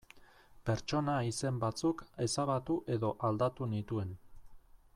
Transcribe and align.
Pertsona 0.69 1.17
izen 1.31 1.59
batzuk 1.63 2.01
ezabatu 2.25 2.79
edo 2.95 3.13
aldatu 3.29 3.69
nituen. 3.75 4.17